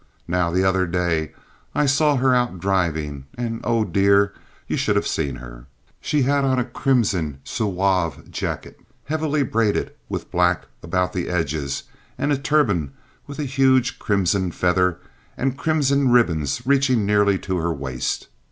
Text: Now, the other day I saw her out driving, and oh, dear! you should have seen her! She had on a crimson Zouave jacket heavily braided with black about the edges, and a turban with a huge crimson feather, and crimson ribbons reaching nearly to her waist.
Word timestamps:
Now, 0.27 0.49
the 0.49 0.63
other 0.63 0.87
day 0.87 1.31
I 1.75 1.85
saw 1.85 2.15
her 2.15 2.33
out 2.33 2.59
driving, 2.59 3.25
and 3.37 3.61
oh, 3.63 3.83
dear! 3.85 4.33
you 4.67 4.75
should 4.75 4.95
have 4.95 5.05
seen 5.05 5.35
her! 5.35 5.65
She 5.99 6.23
had 6.23 6.43
on 6.43 6.57
a 6.57 6.65
crimson 6.65 7.39
Zouave 7.47 8.31
jacket 8.31 8.79
heavily 9.03 9.43
braided 9.43 9.93
with 10.09 10.31
black 10.31 10.65
about 10.81 11.13
the 11.13 11.29
edges, 11.29 11.83
and 12.17 12.31
a 12.31 12.37
turban 12.39 12.93
with 13.27 13.37
a 13.37 13.43
huge 13.43 13.99
crimson 13.99 14.49
feather, 14.49 14.97
and 15.37 15.55
crimson 15.55 16.09
ribbons 16.09 16.63
reaching 16.65 17.05
nearly 17.05 17.37
to 17.37 17.57
her 17.57 17.71
waist. 17.71 18.27